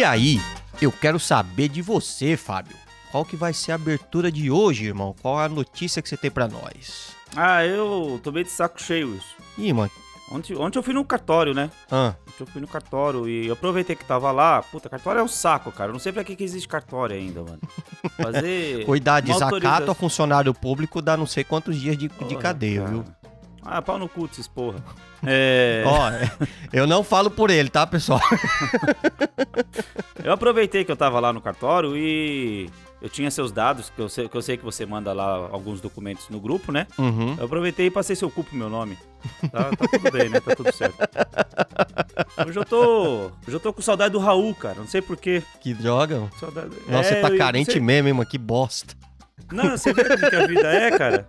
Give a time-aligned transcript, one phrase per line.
[0.00, 0.40] E aí,
[0.80, 2.74] eu quero saber de você, Fábio.
[3.12, 5.14] Qual que vai ser a abertura de hoje, irmão?
[5.20, 7.14] Qual a notícia que você tem pra nós?
[7.36, 9.36] Ah, eu tô meio de saco cheio isso.
[9.58, 9.90] Ih, mano.
[10.32, 11.70] Ontem, ontem eu fui no cartório, né?
[11.90, 14.62] Ah, Ontem eu fui no cartório e eu aproveitei que tava lá.
[14.62, 15.90] Puta, cartório é um saco, cara.
[15.90, 17.60] Eu não sei pra que, que existe cartório ainda, mano.
[18.16, 18.86] Fazer.
[18.86, 22.36] cuidar, uma desacato autoriza- a funcionário público dá não sei quantos dias de, de Porra,
[22.40, 22.90] cadeia, cara.
[22.90, 23.04] viu?
[23.62, 24.82] Ah, pau no cu desses porra.
[25.26, 25.82] É.
[25.86, 26.10] Ó,
[26.72, 28.20] eu não falo por ele, tá, pessoal?
[30.22, 32.68] Eu aproveitei que eu tava lá no cartório e
[33.00, 35.80] eu tinha seus dados, que eu sei que, eu sei que você manda lá alguns
[35.80, 36.86] documentos no grupo, né?
[36.98, 37.36] Uhum.
[37.38, 38.98] Eu aproveitei e passei seu cu pro meu nome.
[39.50, 40.38] Tá, tá tudo bem, né?
[40.40, 40.98] Tá tudo certo.
[42.46, 43.30] Hoje eu tô.
[43.46, 44.74] Hoje eu tô com saudade do Raul, cara.
[44.76, 45.42] Não sei porquê.
[45.60, 46.28] Que droga.
[46.38, 46.68] Saudade...
[46.86, 48.28] Nossa, você É, tá eu- carente você- mesmo, mano?
[48.28, 48.94] Que bosta.
[49.50, 51.26] Não, você vê como que a vida é, cara.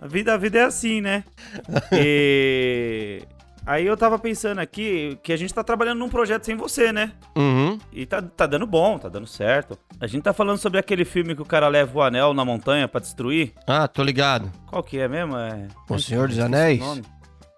[0.00, 1.22] A vida, a vida é assim, né?
[1.94, 3.22] E.
[3.64, 7.12] Aí eu tava pensando aqui que a gente tá trabalhando num projeto sem você, né?
[7.36, 7.78] Uhum.
[7.92, 9.78] E tá, tá dando bom, tá dando certo.
[10.00, 12.88] A gente tá falando sobre aquele filme que o cara leva o anel na montanha
[12.88, 13.52] pra destruir.
[13.66, 14.50] Ah, tô ligado.
[14.66, 15.36] Qual que é mesmo?
[15.36, 15.68] É...
[15.88, 16.82] O Senhor dos Anéis?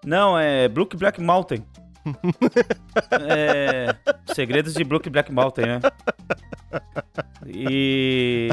[0.05, 1.65] Não, é Brook Black Mountain.
[3.11, 3.97] é...
[4.35, 5.81] Segredos de Brook Black Mountain, né?
[7.47, 8.49] E...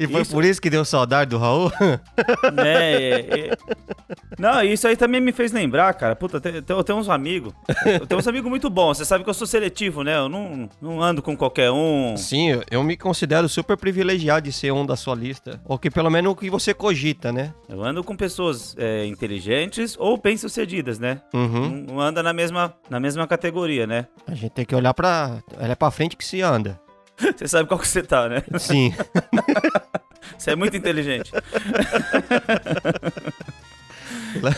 [0.00, 1.70] E foi isso, por isso que deu saudade do Raul?
[2.52, 3.56] né, é- é-
[4.38, 6.16] Não, isso aí também me fez lembrar, cara.
[6.16, 7.52] Puta, eu tenho uns amigos.
[8.00, 8.98] Eu tenho uns amigos muito bons.
[8.98, 10.16] Você sabe que eu sou seletivo, né?
[10.16, 12.16] Eu não, não ando com qualquer um.
[12.16, 15.60] Sim, eu- eu me considero super privilegiado de ser um da sua lista.
[15.64, 17.52] Ou que pelo menos o que você cogita, né?
[17.68, 21.20] Eu ando com pessoas é, inteligentes ou bem-sucedidas, né?
[21.34, 21.68] Uhum.
[21.86, 24.06] Não, não anda na mesma, na mesma categoria, né?
[24.26, 25.38] A gente tem que olhar pra.
[25.60, 26.80] Olhar pra frente que se anda.
[27.36, 28.42] Você sabe qual que você tá, né?
[28.58, 28.94] Sim.
[30.38, 31.30] Você é muito inteligente.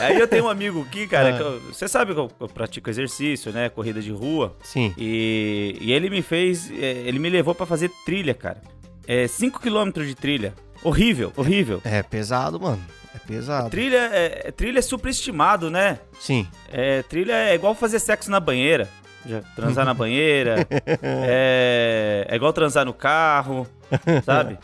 [0.01, 1.41] Aí eu tenho um amigo aqui, cara, Ah.
[1.41, 3.69] eu- você sabe que eu, eu pratico exercício, né?
[3.69, 4.57] Corrida de rua.
[4.63, 4.95] Sim.
[4.97, 8.61] E, e ele me fez, é, ele me levou pra fazer trilha, cara.
[9.07, 10.55] É 5km de trilha.
[10.83, 11.81] Horrível, horrível.
[11.85, 12.83] É pesado, mano.
[13.15, 13.69] É pesado.
[13.71, 15.99] Trilha é, trilha é superestimado, né?
[16.19, 16.47] Sim.
[16.73, 18.89] É, trilha é igual fazer sexo na banheira.
[19.27, 20.67] Já, transar na banheira.
[21.03, 23.67] é, é igual transar no carro,
[24.25, 24.59] sabe?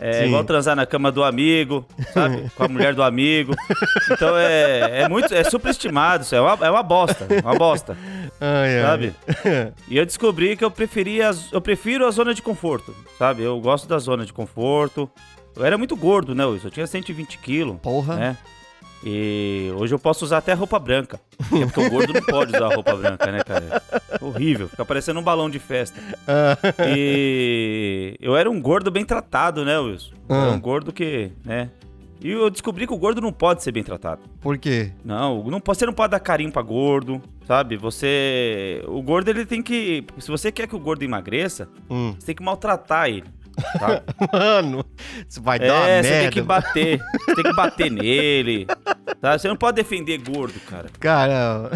[0.00, 0.24] É Sim.
[0.26, 2.50] igual transar na cama do amigo, sabe?
[2.56, 3.54] Com a mulher do amigo.
[4.10, 5.32] Então é, é muito.
[5.32, 7.26] É superestimado, isso é uma, é uma bosta.
[7.42, 7.96] Uma bosta,
[8.40, 8.82] Ai, ai.
[8.82, 9.14] sabe?
[9.88, 11.30] E eu descobri que eu preferia.
[11.52, 13.44] Eu prefiro a zona de conforto, sabe?
[13.44, 15.08] Eu gosto da zona de conforto.
[15.56, 16.66] Eu era muito gordo, né, Wilson?
[16.66, 18.16] Eu tinha 120 quilos Porra.
[18.16, 18.36] né?
[19.04, 21.20] E hoje eu posso usar até roupa branca.
[21.52, 23.82] É porque o gordo não pode usar roupa branca, né, cara?
[24.20, 26.00] Horrível, fica parecendo um balão de festa.
[26.26, 26.56] Ah,
[26.86, 30.12] E eu era um gordo bem tratado, né, Wilson?
[30.28, 30.54] Eu Era Ah.
[30.54, 31.70] um gordo que, né?
[32.22, 34.22] E eu descobri que o gordo não pode ser bem tratado.
[34.40, 34.92] por quê?
[35.04, 37.76] Não, não pode- você não pode dar carinho pra gordo, sabe?
[37.76, 38.82] Você.
[38.88, 40.04] O gordo ele tem que.
[40.18, 42.14] Se você quer que o gordo emagreça, Hum.
[42.18, 43.24] você tem que maltratar ele.
[44.32, 44.84] Mano,
[45.28, 46.08] isso vai dar uma É, merda.
[46.08, 47.00] você tem que bater.
[47.26, 48.66] Você tem que bater nele.
[49.20, 49.38] Tá?
[49.38, 50.86] Você não pode defender gordo, cara.
[51.00, 51.70] Cara,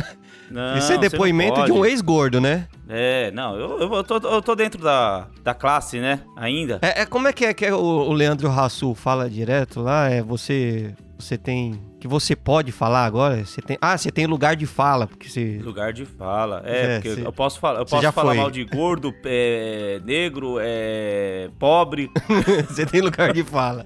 [0.51, 2.67] Não, isso é depoimento de um ex-gordo, né?
[2.89, 6.21] É, não, eu, eu, tô, eu tô dentro da, da classe, né?
[6.37, 6.79] Ainda.
[6.83, 10.09] É, é- como é que é que é o, o Leandro Rassul fala direto lá?
[10.09, 10.95] É você.
[11.19, 11.81] Você tem.
[12.01, 13.45] Que você pode falar agora?
[13.45, 13.77] Você tem.
[13.81, 15.59] Ah, você tem lugar de fala, porque você.
[15.63, 16.63] Lugar de fala.
[16.65, 18.37] É, É, porque cê- eu posso falar, eu posso falar foi.
[18.37, 22.09] mal de gordo, é, negro, é, pobre.
[22.71, 23.85] você tem lugar de fala.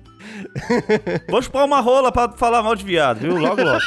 [1.28, 3.36] Vou chupar uma rola pra falar mal de viado, viu?
[3.38, 3.78] Logo, logo.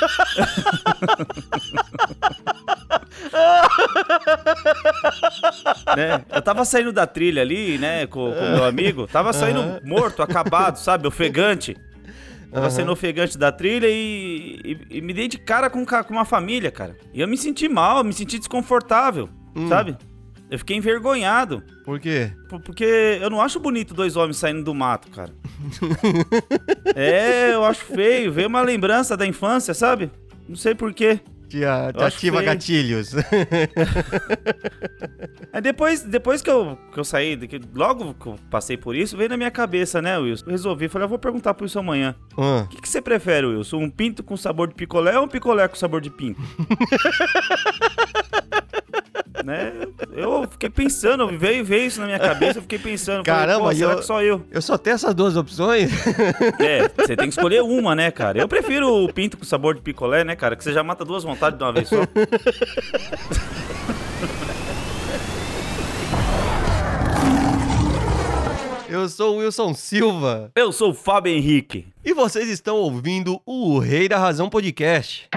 [5.96, 6.22] né?
[6.34, 9.08] Eu tava saindo da trilha ali, né, com o meu amigo.
[9.08, 11.08] Tava saindo morto, acabado, sabe?
[11.08, 11.76] Ofegante.
[12.56, 12.70] Tava Aham.
[12.76, 16.72] saindo ofegante da trilha e, e- e me dei de cara com, com uma família,
[16.72, 16.96] cara.
[17.14, 19.68] E eu me senti mal, me senti desconfortável, Hum.
[19.68, 19.98] sabe?
[20.50, 21.62] Eu fiquei envergonhado.
[21.84, 22.32] Por quê?
[22.48, 25.34] Por- Porque eu não acho bonito dois homens saindo do mato, cara.
[26.96, 28.32] é, eu acho feio.
[28.32, 30.10] Veio uma lembrança da infância, sabe?
[30.48, 31.20] Não sei porquê.
[31.48, 32.46] Te, te ativa feio.
[32.46, 33.14] gatilhos.
[35.54, 39.16] Aí depois, depois que, eu, que eu saí, que logo que eu passei por isso,
[39.16, 40.46] veio na minha cabeça, né, Wilson?
[40.46, 42.16] Eu resolvi, falei, eu vou perguntar pro Wilson amanhã.
[42.36, 43.78] O que, que você prefere, Wilson?
[43.78, 46.42] Um pinto com sabor de picolé ou um picolé com sabor de pinto?
[49.46, 49.72] né?
[50.56, 53.26] Fiquei pensando, veio, veio isso na minha cabeça, eu fiquei pensando.
[53.26, 54.42] falei, Caramba, e será eu- que só eu?
[54.50, 55.92] eu só tenho essas duas opções.
[56.60, 58.40] É, você tem que escolher uma, né, cara?
[58.40, 60.56] Eu prefiro o pinto com sabor de picolé, né, cara?
[60.56, 61.98] Que você já mata duas vontades de uma vez só.
[68.88, 70.52] Eu sou o Wilson Silva.
[70.56, 71.88] Eu sou o Fábio Henrique.
[72.04, 75.28] E vocês estão ouvindo o Rei da Razão Podcast.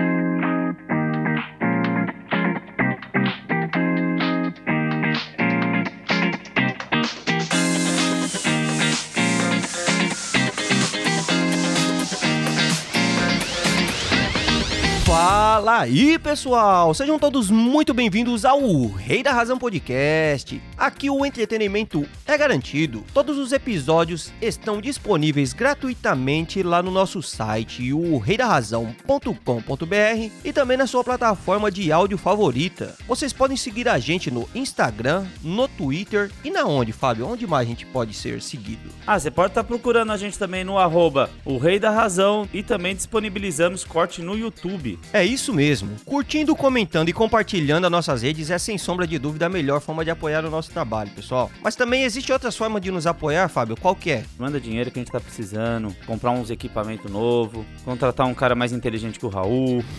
[15.58, 16.94] Fala aí, pessoal!
[16.94, 20.62] Sejam todos muito bem-vindos ao Rei da Razão Podcast.
[20.76, 23.04] Aqui o entretenimento é garantido.
[23.12, 30.86] Todos os episódios estão disponíveis gratuitamente lá no nosso site, o reidarrazão.com.br e também na
[30.86, 32.96] sua plataforma de áudio favorita.
[33.08, 37.26] Vocês podem seguir a gente no Instagram, no Twitter e na onde, Fábio?
[37.26, 38.90] Onde mais a gente pode ser seguido?
[39.04, 42.62] Ah, você pode estar procurando a gente também no arroba o Rei da Razão e
[42.62, 44.96] também disponibilizamos corte no YouTube.
[45.12, 45.96] É isso mesmo.
[46.04, 50.04] Curtindo, comentando e compartilhando as nossas redes é sem sombra de dúvida a melhor forma
[50.04, 51.50] de apoiar o nosso trabalho, pessoal.
[51.62, 53.76] Mas também existe outras formas de nos apoiar, Fábio.
[53.76, 54.24] Qual que é?
[54.38, 58.72] Manda dinheiro que a gente tá precisando, comprar uns equipamentos novos, contratar um cara mais
[58.72, 59.84] inteligente que o Raul.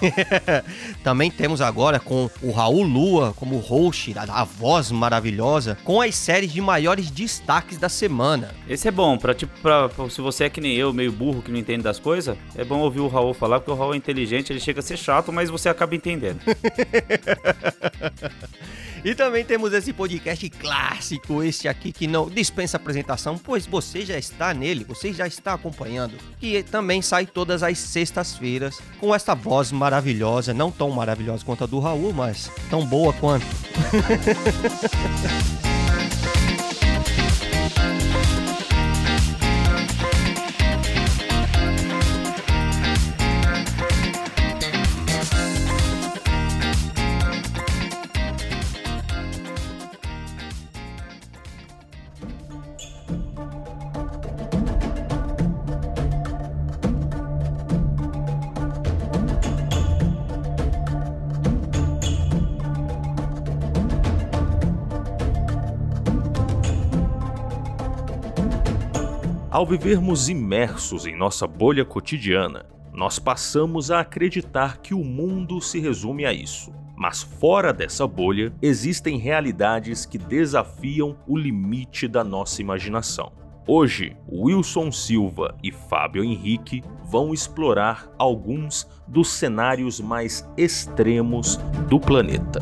[1.02, 6.14] Também temos agora com o Raul Lua como host, a, a voz maravilhosa, com as
[6.14, 8.54] séries de maiores destaques da semana.
[8.68, 11.42] Esse é bom, pra, tipo, pra, pra- se você é que nem eu, meio burro,
[11.42, 13.96] que não entende das coisas, é bom ouvir o Raul falar, porque o Raul é
[13.96, 16.40] inteligente, ele chega a ser chato, mas você acaba entendendo.
[19.04, 24.18] E também temos esse podcast clássico, este aqui que não dispensa apresentação, pois você já
[24.18, 26.14] está nele, você já está acompanhando.
[26.38, 31.66] Que também sai todas as sextas-feiras com essa voz maravilhosa, não tão maravilhosa quanto a
[31.66, 33.46] do Raul, mas tão boa quanto.
[69.58, 75.80] Ao vivermos imersos em nossa bolha cotidiana, nós passamos a acreditar que o mundo se
[75.80, 76.72] resume a isso.
[76.96, 83.32] Mas fora dessa bolha, existem realidades que desafiam o limite da nossa imaginação.
[83.66, 91.56] Hoje, Wilson Silva e Fábio Henrique vão explorar alguns dos cenários mais extremos
[91.88, 92.60] do planeta.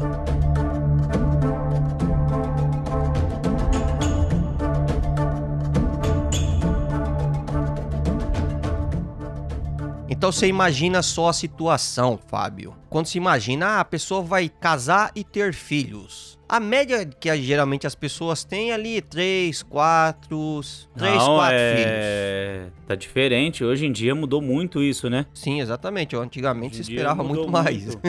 [10.27, 12.75] Então você imagina só a situação, Fábio.
[12.91, 16.37] Quando se imagina, ah, a pessoa vai casar e ter filhos.
[16.49, 20.61] A média que geralmente as pessoas têm ali, três, quatro,
[20.97, 21.87] três, não, quatro filhos.
[21.87, 22.67] é...
[22.89, 25.27] Tá diferente, hoje em dia mudou muito isso, né?
[25.33, 26.17] Sim, exatamente.
[26.17, 27.85] Antigamente se esperava muito mais.
[27.85, 28.01] muito.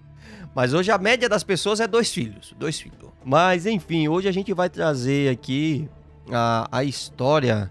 [0.56, 2.54] Mas hoje a média das pessoas é dois filhos.
[2.58, 3.10] Dois filhos.
[3.22, 5.86] Mas enfim, hoje a gente vai trazer aqui
[6.32, 7.70] a, a história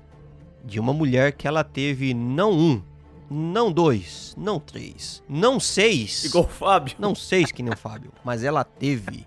[0.64, 2.84] de uma mulher que ela teve não um,
[3.30, 6.24] não dois, não três, não seis.
[6.26, 6.96] Igual o Fábio.
[7.00, 9.26] Não seis que nem o Fábio, mas ela teve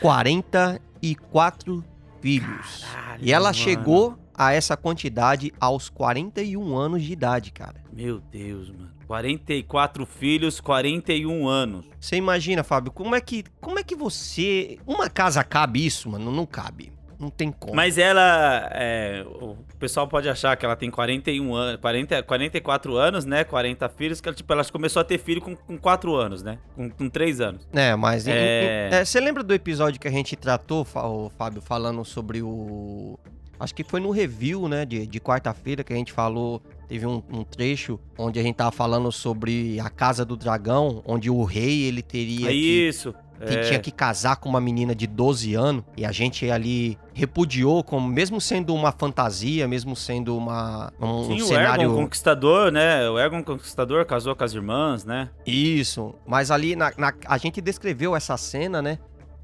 [0.00, 1.84] 44
[2.20, 2.84] filhos.
[2.92, 3.54] Caralho, E ela mano.
[3.54, 7.82] chegou a essa quantidade aos 41 anos de idade, cara.
[7.92, 8.90] Meu Deus, mano.
[9.06, 11.84] 44 filhos, 41 anos.
[12.00, 16.30] Você imagina, Fábio, como é que como é que você, uma casa cabe isso, mano?
[16.32, 16.91] Não cabe.
[17.22, 17.72] Não tem como.
[17.72, 18.68] Mas ela.
[18.72, 21.80] é, o pessoal pode achar que ela tem 41 anos.
[21.80, 23.44] 40, 44 anos, né?
[23.44, 26.58] 40 filhos, que ela, tipo, ela começou a ter filho com, com 4 anos, né?
[26.74, 27.68] Com, com 3 anos.
[27.72, 28.88] É, mas É.
[28.90, 33.16] é, você lembra do episódio que a gente tratou, Fábio, falando sobre o
[33.60, 37.22] acho que foi no review, né, de, de quarta-feira que a gente falou, teve um,
[37.32, 41.82] um trecho onde a gente tava falando sobre a Casa do Dragão, onde o rei
[41.82, 43.14] ele teria É que isso.
[43.46, 43.60] que é.
[43.62, 48.06] tinha que casar com uma menina de 12 anos e a gente ali repudiou como
[48.08, 53.08] mesmo sendo uma fantasia, mesmo sendo uma um Sim, o cenário Ergon Conquistador, né?
[53.10, 55.28] O Ergon Conquistador casou com as irmãs, né?
[55.46, 58.98] isso, mas ali na, na- a gente descreveu essa cena, né?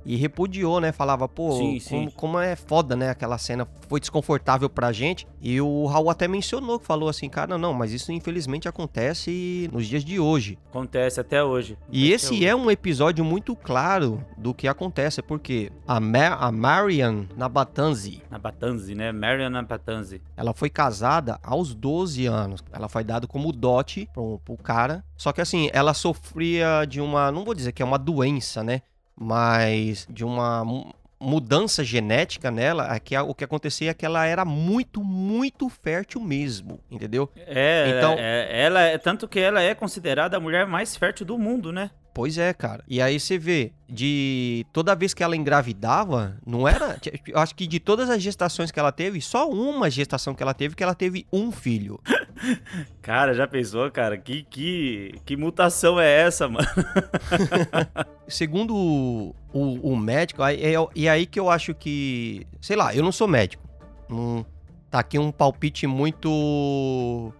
[0.04, 0.92] E repudiou, né?
[0.92, 2.10] Falava, pô, Sim, como, sim.
[2.16, 3.10] como é foda, né?
[3.10, 5.26] Aquela cena foi desconfortável pra gente.
[5.40, 10.04] E o Raul até mencionou, falou assim, cara, não, mas isso infelizmente acontece nos dias
[10.04, 10.58] de hoje.
[10.70, 11.76] Acontece até hoje.
[11.90, 17.26] E esse é um episódio muito claro do que acontece, porque a, Ma a Marian
[17.36, 19.12] Nabatanzi, Na Batanzi, né?
[19.12, 20.22] Mariana Batanzi.
[20.36, 22.62] ela foi casada aos 12 anos.
[22.72, 25.04] Ela foi dada como dote pro, pro cara.
[25.16, 28.82] Só que assim, ela sofria de uma, não vou dizer que é uma doença, né?
[29.18, 34.06] Mas de uma mu- mudança genética nela, é que a- o que acontecia é que
[34.06, 37.28] ela era muito, muito fértil mesmo, entendeu?
[37.36, 41.36] É, Então- é, ela é tanto que ela é considerada a mulher mais fértil do
[41.36, 41.90] mundo, né?
[42.14, 42.82] Pois é, cara.
[42.88, 46.98] E aí você vê, de toda vez que ela engravidava, não era.
[47.28, 50.52] Eu acho que de todas as gestações que ela teve, só uma gestação que ela
[50.52, 52.00] teve, que ela teve um filho.
[53.02, 54.16] Cara, já pensou, cara?
[54.16, 56.66] Que, que, que mutação é essa, mano?
[58.28, 60.56] Segundo o, o- o médico, é,
[60.94, 62.46] e aí que eu acho que.
[62.60, 63.62] Sei lá, eu não sou médico.
[64.08, 64.44] Não,
[64.90, 67.32] tá aqui um palpite muito.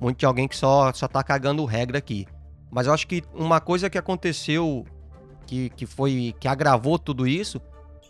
[0.00, 2.26] Muito de alguém que só, só tá cagando regra aqui.
[2.70, 4.84] Mas eu acho que uma coisa que aconteceu
[5.46, 6.34] que, que foi.
[6.38, 7.60] que agravou tudo isso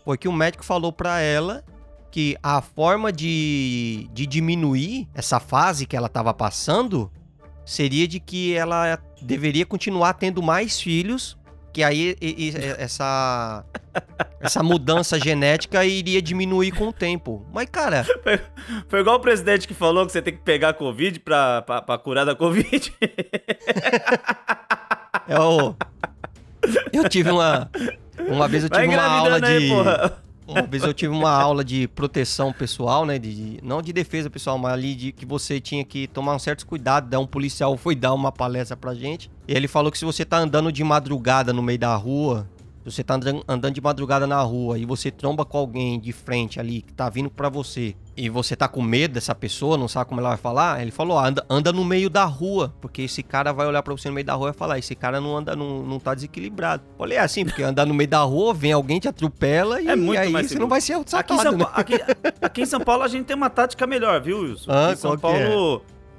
[0.03, 1.63] foi que o médico falou pra ela
[2.11, 7.11] que a forma de, de diminuir essa fase que ela tava passando
[7.63, 11.37] seria de que ela deveria continuar tendo mais filhos,
[11.79, 13.63] que aí e- e- essa
[14.41, 17.45] essa mudança genética iria diminuir com o tempo.
[17.53, 18.05] Mas cara,
[18.89, 21.97] Foi igual o presidente que falou que você tem que pegar Covid pra, pra, pra
[21.97, 22.91] curar da Covid.
[25.27, 25.75] eu
[26.91, 27.69] eu tive uma
[28.27, 30.23] uma vez eu tive uma aula aí, de porra.
[30.49, 33.19] Uma vez eu tive uma aula de proteção pessoal, né?
[33.19, 36.39] De, de- não de defesa pessoal, mas ali de que você tinha que tomar um
[36.39, 37.17] certo cuidado.
[37.19, 39.29] Um policial foi dar uma palestra pra gente.
[39.47, 42.47] E ele falou que se você tá andando de madrugada no meio da rua,
[42.91, 46.59] você tá andando, andando de madrugada na rua e você tromba com alguém de frente
[46.59, 50.09] ali que tá vindo pra você e você tá com medo dessa pessoa, não sabe
[50.09, 53.23] como ela vai falar, ele falou: ó, anda, anda no meio da rua, porque esse
[53.23, 55.55] cara vai olhar pra você no meio da rua e falar: esse cara não anda,
[55.55, 56.83] não, não tá desequilibrado.
[56.97, 59.95] Falei: é assim, porque andar no meio da rua, vem alguém te atropela e É
[59.95, 60.63] muito aí mais você seguro.
[60.65, 61.05] não vai ser Aqui em,
[61.37, 61.65] assaltado, São né?
[61.73, 61.99] Aqui-
[62.41, 64.69] aqui em São Paulo a gente tem uma tática melhor, viu, Wilson?
[64.71, 65.49] Ah, Aqui em São qual que é?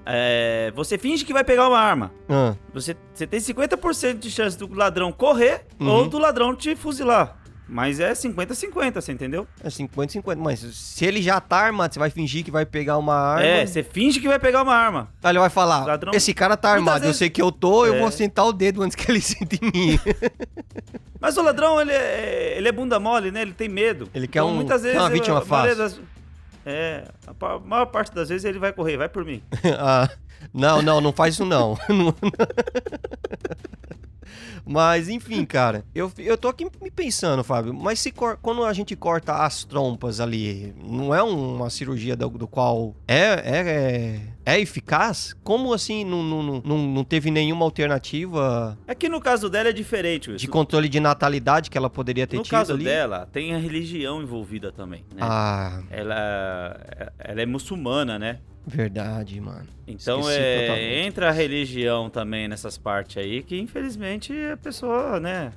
[0.06, 2.10] É, você finge que vai pegar uma arma.
[2.28, 5.88] Ah, Você, você tem 50% de chance do ladrão correr Uhum.
[5.88, 7.36] ou do ladrão te fuzilar.
[7.72, 9.46] Mas é 50-50, você entendeu?
[9.62, 12.98] é 50 50, mas se ele já tá armado, você vai fingir que vai pegar
[12.98, 13.44] uma arma.
[13.44, 15.08] É, você finge que vai pegar uma arma.
[15.22, 17.52] Aí ele vai falar: Ladrão- esse cara tá Muitas armado, eu vezes- sei que eu
[17.52, 17.98] tô, eu É.
[18.00, 20.00] vou sentar o dedo antes que ele sente em mim.
[21.20, 23.42] Mas o ladrão, ele é, ele é bunda mole, né?
[23.42, 24.08] Ele tem medo.
[24.12, 25.76] Ele quer um- muitas quer vezes, uma vítima fácil.
[25.76, 26.00] das-
[26.66, 29.42] é, a maior parte das vezes ele vai correr, vai por mim.
[29.78, 30.08] Ah,
[30.52, 31.76] não, não, não faz isso não.
[34.64, 38.94] Mas enfim, cara, eu, eu tô aqui me pensando, Fábio, mas se quando a gente
[38.94, 44.60] corta as trompas ali, não é uma cirurgia do, do qual é, é, é, é
[44.60, 45.34] eficaz?
[45.42, 49.72] Como assim não, não, não- não, teve nenhuma alternativa É que no caso dela é
[49.72, 52.84] diferente, de controle de natalidade que ela poderia ter No tido caso ali?
[52.84, 55.20] dela, tem a religião envolvida também, né?
[55.22, 58.38] Ah, Ela, ela é muçulmana, né?
[58.66, 59.66] Verdade, mano.
[59.86, 60.94] Então Esqueci é, totalmente.
[61.06, 65.52] entra a religião também nessas partes aí, que infelizmente a pessoa, né?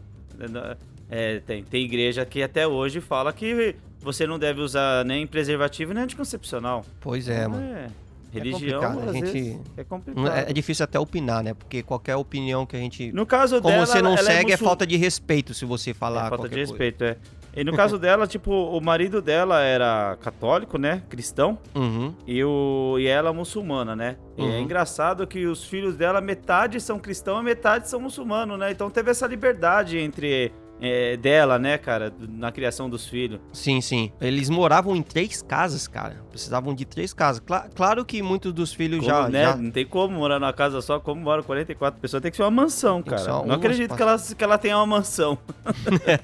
[1.10, 5.94] é, tem, tem igreja que até hoje fala que você não deve usar nem preservativo
[5.94, 6.84] nem anticoncepcional.
[7.00, 7.64] Pois é, Então, mano.
[7.64, 7.88] é,
[8.32, 10.28] religião complicado, a gente- é complicado.
[10.28, 11.54] É, é difícil até opinar, né?
[11.54, 13.12] Porque qualquer opinião que a gente.
[13.12, 15.92] No caso Como dela, você não ela segue, é muçul- falta de respeito se você
[15.92, 16.72] É falar falta qualquer de coisa.
[16.72, 17.18] respeito, é.
[17.56, 21.04] E no caso dela, tipo, o marido dela era católico, né?
[21.10, 21.58] Cristão.
[21.76, 22.14] Uhum.
[22.26, 24.18] E, o, e ela muçulmana, né?
[24.38, 24.60] E é Uhum.
[24.62, 28.72] engraçado que os filhos dela, metade são cristãos e metade são muçulmanos, né?
[28.72, 33.40] Então teve essa liberdade entre é, dela, né, cara, na criação dos filhos.
[33.54, 34.12] Sim, sim.
[34.20, 36.18] Eles moravam em três casas, cara.
[36.30, 37.40] Precisavam de três casas.
[37.40, 39.44] Cla- claro que muitos dos filhos Como, já, né?
[39.44, 39.56] já.
[39.56, 42.22] Não tem como morar numa casa só, como moram 44 pessoas.
[42.22, 43.44] Tem que ser uma mansão, que cara.
[43.46, 45.38] Não acredito que ela, que ela tenha uma mansão.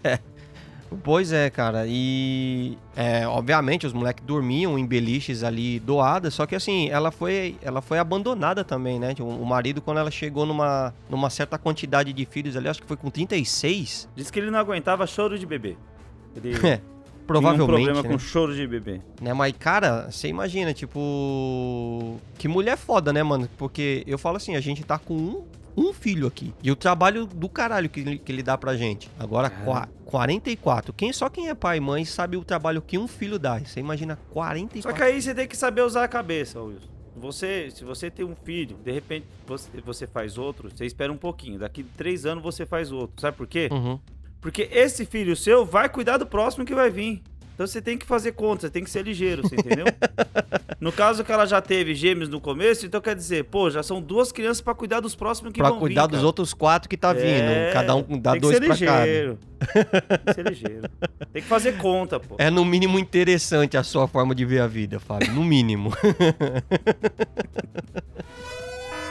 [1.03, 1.85] Pois é, cara.
[1.87, 7.55] E é, obviamente os moleques dormiam em beliches ali doadas, só que assim, ela foi,
[7.61, 9.13] ela foi abandonada também, né?
[9.19, 12.87] O, o marido, quando ela chegou numa, numa certa quantidade de filhos ali, acho que
[12.87, 15.77] foi com 36, Diz que ele não aguentava choro de bebê.
[16.35, 16.81] Ele É,
[17.27, 17.55] provavelmente.
[17.55, 18.09] tinha um problema né?
[18.09, 19.01] com choro de bebê.
[19.21, 22.17] Né, mas, cara, você imagina, tipo.
[22.37, 23.47] Que mulher foda, né, mano?
[23.57, 25.43] Porque eu falo assim, a gente tá com um,
[25.79, 26.53] um filho aqui.
[26.61, 29.09] E o trabalho do caralho que, ele- que ele dá pra gente.
[29.19, 30.91] Agora, qua- 44.
[30.93, 33.59] Quem, só quem é pai e mãe sabe o trabalho que um filho dá.
[33.59, 34.81] Você imagina 44.
[34.91, 36.87] Só que aí você tem que saber usar a cabeça, Wilson.
[37.17, 41.17] Você, se você tem um filho, de repente você, você faz outro, você espera um
[41.17, 41.59] pouquinho.
[41.59, 43.19] Daqui três anos você faz outro.
[43.19, 43.67] Sabe por quê?
[43.71, 43.99] Uhum.
[44.39, 47.21] Porque esse filho seu vai cuidar do próximo que vai vir.
[47.53, 49.85] Então você tem que fazer conta, você tem que ser ligeiro, você entendeu?
[50.79, 54.01] no caso que ela já teve gêmeos no começo, então quer dizer, pô, já são
[54.01, 55.81] duas crianças pra cuidar dos próximos que Pra vão vir.
[55.81, 56.25] cuidar dos cara.
[56.27, 57.73] outros quatro que tá É, vindo.
[57.73, 59.05] Cada um dá tem que dois ser pra cada.
[59.05, 59.39] ligeiro.
[59.59, 59.83] Tem
[60.25, 60.89] que ser ligeiro.
[61.33, 62.35] Tem que fazer conta, pô.
[62.37, 65.31] É no mínimo interessante a sua forma de ver a vida, Fábio.
[65.33, 65.91] No mínimo.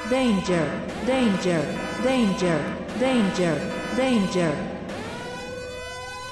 [0.08, 0.64] Danger,
[1.06, 1.60] danger,
[2.02, 2.58] danger,
[2.98, 3.54] danger,
[3.94, 4.52] danger.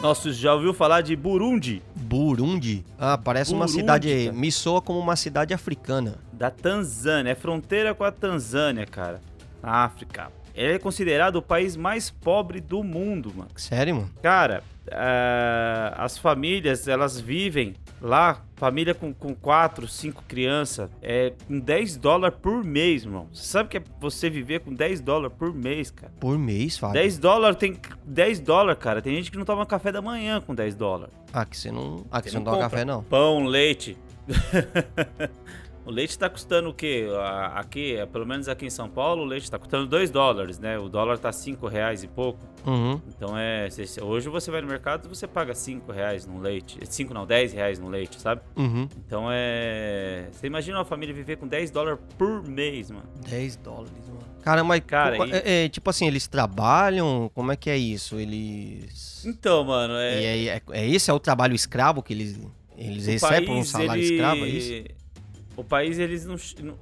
[0.01, 1.83] Nossa, já ouviu falar de Burundi?
[2.07, 2.85] Burundi?
[2.99, 4.25] Ah, parece uma Burundi, cidade.
[4.27, 4.37] cara.
[4.37, 6.15] Me soa como uma cidade africana.
[6.33, 7.33] Da Tanzânia.
[7.33, 9.21] É fronteira com a Tanzânia, cara.
[9.63, 10.31] Na África.
[10.55, 13.51] Ele é considerado o país mais pobre do mundo, mano.
[13.57, 14.11] Sério, mano?
[14.23, 21.59] Cara, ah, as famílias, elas vivem lá, família com, com 4, 5 crianças, é com
[21.59, 23.29] 10 dólares por mês, irmão.
[23.33, 26.13] Você sabe que é você viver com 10 dólares por mês, cara?
[26.21, 26.95] Por mês, Fábio.
[26.95, 29.03] 10 dólares tem 10 dólares, cara.
[29.03, 31.15] Tem gente que não toma café da manhã com 10 dólares.
[31.33, 32.05] Ah, que você não.
[32.11, 33.03] Ah, que Você você não não toma café, não.
[33.03, 33.97] Pão, leite.
[35.87, 37.07] o leite tá custando o quê?
[37.55, 40.79] Aqui, é, pelo menos aqui em São Paulo, o leite tá custando 2 dólares, né?
[40.79, 42.39] O dólar tá 5 reais e pouco.
[42.67, 43.01] Uhum.
[43.09, 43.69] Então é.
[44.03, 46.79] Hoje você vai no mercado e você paga 5 reais no leite.
[46.85, 48.41] 5 não, 10 reais no leite, sabe?
[48.57, 48.89] Uhum.
[49.07, 50.29] Então é.
[50.33, 53.07] Você imagina uma família viver com 10 dólares por mês, mano.
[53.29, 54.27] 10 dólares, mano.
[54.43, 54.81] Cara, mas.
[54.87, 57.31] Cara, e- é, é, tipo assim, eles trabalham?
[57.35, 58.19] Como é que é isso?
[58.19, 59.25] Eles.
[59.25, 60.21] Então, mano, é.
[60.23, 62.39] E aí, é, é esse é o trabalho escravo que eles,
[62.77, 64.96] eles o recebem um país, salário ele- escravo, é isso?
[65.57, 66.37] O país, eles não.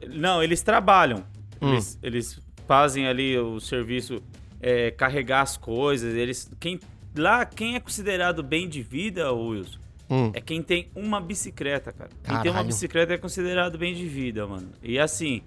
[0.09, 1.25] Não, eles trabalham.
[1.63, 1.73] Hum.
[1.73, 4.21] Eles, eles fazem ali o serviço,
[4.61, 6.15] é, carregar as coisas.
[6.15, 6.51] Eles.
[6.59, 6.81] Quem,
[7.17, 9.79] lá, quem é considerado bem de vida, Wilson,
[10.11, 10.31] Hum.
[10.35, 12.11] é quem tem uma bicicleta, cara.
[12.23, 12.67] Quem tem uma Caralho.
[12.67, 14.71] bicicleta é considerado bem de vida, mano.
[14.83, 15.41] E assim.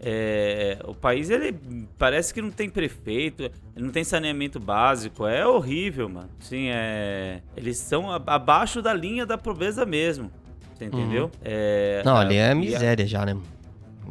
[0.00, 1.54] é, o país ele
[1.98, 6.30] parece que não tem prefeito, não tem saneamento básico, é horrível, mano.
[6.38, 10.30] Sim, é, eles são abaixo da linha da pobreza mesmo.
[10.78, 11.30] Você entendeu?
[11.42, 13.36] É, Não, ali é miséria já, né?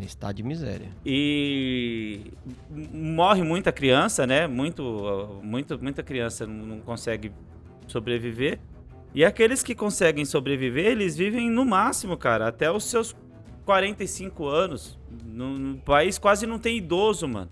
[0.01, 0.89] Está de miséria.
[1.05, 2.19] E
[2.93, 4.45] morre muita criança, né?
[4.45, 7.31] Muito, muito, muita criança não não consegue
[7.87, 8.59] sobreviver.
[9.15, 13.15] E aqueles que conseguem sobreviver, eles vivem no máximo, cara, até os seus
[13.65, 14.99] 45 anos.
[15.25, 17.49] No, no país quase não tem idoso, mano.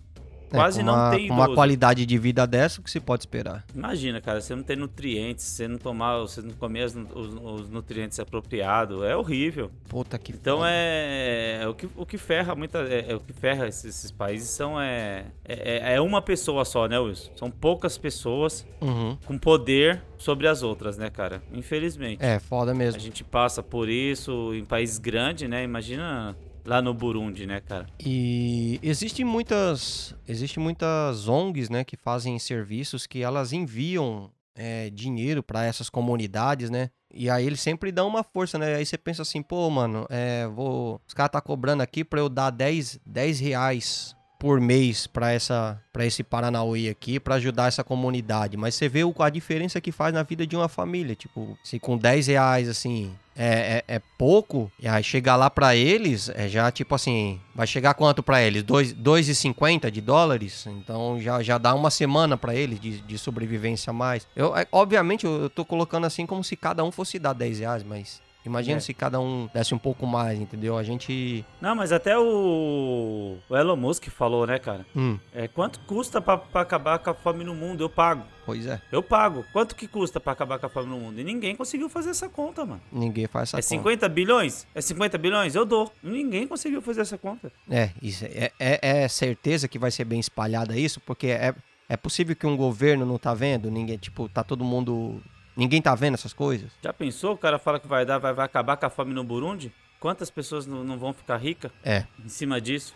[0.55, 1.55] É, Quase com não uma, tem com uma idoso.
[1.55, 3.63] qualidade de vida dessa, o que se pode esperar?
[3.73, 7.69] Imagina, cara, você não tem nutrientes, você não tomar, você não comer as os, os
[7.69, 9.69] nutrientes apropriados, é horrível.
[9.89, 10.69] Puta que Então foda.
[10.71, 14.11] é, é o que o que ferra muita é, é o que ferra esses, esses
[14.11, 17.31] países são é, é é uma pessoa só, né, Wilson?
[17.35, 19.17] São poucas pessoas Uhum.
[19.25, 21.41] com poder sobre as outras, né, cara?
[21.51, 22.23] Infelizmente.
[22.23, 22.99] É, foda A mesmo.
[22.99, 25.63] gente passa por isso em países grandes, né?
[25.63, 27.85] Imagina lá no Burundi, né, cara?
[27.99, 35.43] E existem muitas, existem muitas ONGs, né, que fazem serviços que elas enviam é, dinheiro
[35.43, 36.89] para essas comunidades, né?
[37.13, 38.75] E aí eles sempre dão uma força, né?
[38.75, 42.27] Aí você pensa assim, pô, mano, é, vou, os caras tá cobrando aqui para eu
[42.27, 44.14] dar 10, 10 reais
[44.45, 48.55] por mês para essa, para esse Paranauê aqui, para ajudar essa comunidade.
[48.55, 51.79] Mas você vê o, a diferença que faz na vida de uma família, tipo, se
[51.79, 56.47] com 10 reais assim é, é, é pouco, e aí chegar lá pra eles, é
[56.47, 58.61] já tipo assim, vai chegar quanto pra eles?
[58.61, 60.67] Dois- 2,50 de dólares?
[60.67, 64.27] Então já, já dá uma semana pra eles de, de sobrevivência a mais.
[64.35, 67.57] Eu, é, obviamente eu, eu tô colocando assim como se cada um fosse dar 10
[67.61, 68.79] reais, mas imagina É.
[68.79, 70.77] se cada um desse um pouco mais, entendeu?
[70.77, 71.45] A gente...
[71.61, 74.85] Não, mas até o, o Elon Musk falou, né, cara?
[74.95, 77.83] Hum, É, quanto custa pra, pra acabar com a fome no mundo?
[77.83, 78.23] Eu pago.
[78.45, 79.43] pois é, Eu pago.
[79.51, 81.19] Quanto que custa pra acabar com a fome no mundo?
[81.19, 82.81] E ninguém conseguiu fazer essa conta, mano.
[82.91, 83.67] ninguém faz essa é conta.
[83.67, 84.67] 50 bilhões?
[84.75, 85.55] É 50 bilhões?
[85.55, 85.91] Eu dou.
[86.03, 87.51] Ninguém conseguiu fazer essa conta.
[87.69, 91.53] É, isso é, é, é certeza que vai ser bem espalhada isso, porque é,
[91.89, 95.21] é possível que um governo não tá vendo, ninguém, tipo, tá todo mundo...
[95.55, 96.69] Ninguém tá vendo essas coisas?
[96.83, 97.33] Já pensou?
[97.33, 99.71] O cara fala que vai dar, vai, vai acabar com a fome no Burundi?
[99.99, 102.03] Quantas pessoas não, não vão ficar ricas É.
[102.23, 102.93] em cima disso?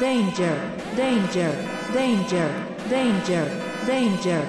[0.00, 0.56] Danger,
[0.96, 1.52] danger,
[1.92, 2.48] danger,
[2.88, 3.44] danger,
[3.86, 4.42] danger.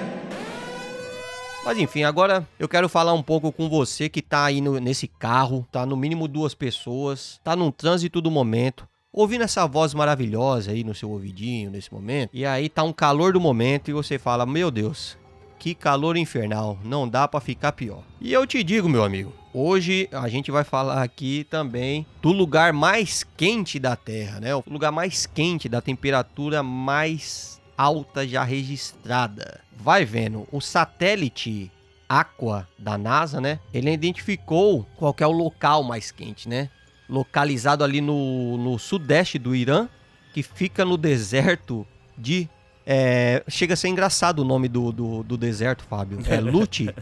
[1.64, 5.06] Mas enfim, agora eu quero falar um pouco com você que tá aí no- nesse
[5.08, 10.72] carro, tá no mínimo duas pessoas, tá num trânsito do momento, ouvindo essa voz maravilhosa
[10.72, 14.18] aí no seu ouvidinho nesse momento, e aí tá um calor do momento e você
[14.18, 15.16] fala: Meu Deus,
[15.58, 18.02] que calor infernal, não dá pra ficar pior.
[18.20, 22.72] E eu te digo, meu amigo, hoje a gente vai falar aqui também do lugar
[22.72, 24.54] mais quente da Terra, né?
[24.54, 29.60] O lugar mais quente, da temperatura mais alta já registrada.
[29.76, 31.70] Vai vendo, o satélite
[32.08, 33.58] Aqua da NASA, né?
[33.72, 36.68] Ele identificou qual é o local mais quente, né?
[37.08, 39.88] Localizado ali no, no sudeste do Irã,
[40.32, 41.86] que fica no deserto
[42.16, 42.48] de
[42.86, 46.18] É, chega a ser engraçado o nome do, do, do deserto, Fábio.
[46.28, 46.94] É Lute.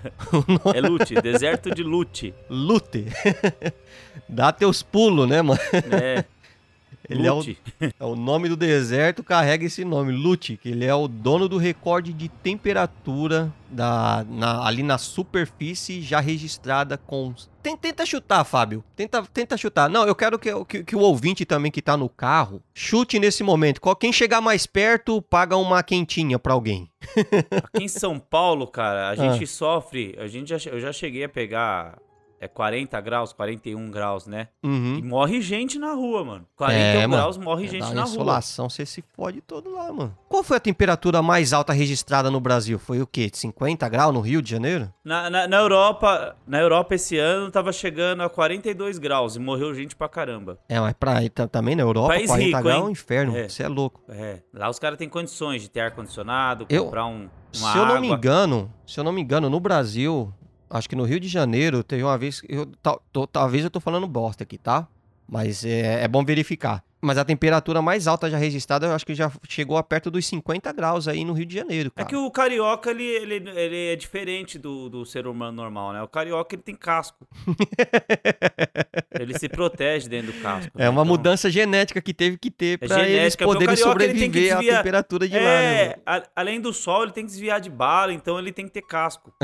[0.75, 2.33] É Lute, deserto de Lute.
[2.49, 3.07] Lute.
[4.29, 5.61] Dá teus pulos, né, mano?
[5.91, 6.25] É.
[7.09, 7.59] Ele é o, Lute.
[7.99, 11.57] é o nome do deserto, carrega esse nome, Lute, que ele é o dono do
[11.59, 17.35] recorde de temperatura da, na- ali na superfície já registrada com.
[17.63, 18.85] Ten- Tenta chutar, Fábio.
[18.97, 19.89] Tenta, tenta chutar.
[19.89, 23.43] Não, eu quero que, que- que o ouvinte também que tá no carro chute nesse
[23.43, 23.81] momento.
[23.97, 26.89] Quem chegar mais perto paga uma quentinha pra alguém.
[27.75, 29.11] Aqui em São Paulo, cara, Ah.
[29.11, 30.15] a gente sofre.
[30.19, 31.99] A gente já, eu já cheguei a pegar
[32.43, 34.49] é 40 graus, 41 graus, né?
[34.65, 34.97] Uhum.
[34.99, 36.47] E morre gente na rua, mano.
[36.57, 37.13] 41 mano.
[37.15, 38.11] graus morre É, gente na rua.
[38.11, 40.19] insolação, você se fode todo lá, mano.
[40.29, 42.81] Qual foi a temperatura mais alta registrada no Brasil?
[42.81, 43.31] Foi o quê?
[43.33, 44.93] 50 graus no Rio de Janeiro?
[45.05, 49.73] Na, na, na Europa, na Europa esse ano tava chegando a 42 graus e morreu
[49.75, 50.59] gente pra caramba.
[50.69, 53.37] É, mas pra também na Europa, País 40 rico, graus é um inferno.
[53.37, 53.49] É.
[53.49, 54.01] Você é louco.
[54.09, 57.85] É, lá os caras têm condições de ter ar-condicionado, Eu- comprar um, uma se eu
[57.87, 58.01] não água.
[58.01, 60.33] me engano, se eu não me engano, no Brasil,
[60.73, 62.43] acho que no Rio de Janeiro, teve uma vez.
[62.49, 64.89] Eu, tal- tô- talvez eu tô falando bosta aqui, tá?
[65.29, 66.85] Mas é, é bom verificar.
[67.05, 70.25] Mas a temperatura mais alta já registrada, eu acho que já chegou a perto dos
[70.25, 72.09] 50 graus aí no Rio de Janeiro, É cara.
[72.09, 76.01] que o carioca, ele, ele, ele é diferente do, do ser humano normal, né?
[76.03, 77.27] O carioca, ele tem casco.
[79.19, 80.71] ele se protege dentro do casco.
[80.77, 80.89] É né?
[80.89, 84.53] uma Então- mudança genética que teve que ter É pra eles poderem carioca, ele sobreviver
[84.53, 85.75] à desviar- temperatura de lá, né?
[85.87, 88.73] É, a- além do sol, ele tem que desviar de bala, então ele tem que
[88.73, 89.33] ter casco.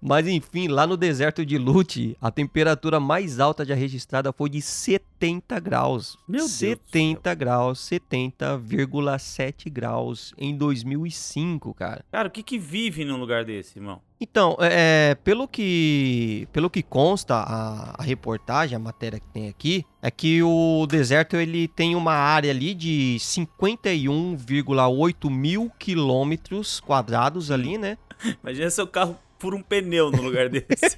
[0.00, 4.60] Mas enfim, lá no deserto de Lute, a temperatura mais alta já registrada foi de
[4.60, 6.18] 70 graus.
[6.28, 12.04] Meu Deus do 70 graus, 70,7 graus em 2005, cara.
[12.10, 14.00] Cara, o que que vive num lugar desse, irmão?
[14.22, 19.82] Então, é, pelo que pelo que consta a, a reportagem, a matéria que tem aqui,
[20.02, 27.78] é que o deserto ele tem uma área ali de 51,8 mil quilômetros quadrados ali,
[27.78, 27.96] né?
[28.44, 30.96] Imagina seu carro por um pneu no lugar desse.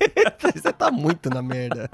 [0.54, 1.88] Você tá muito na merda.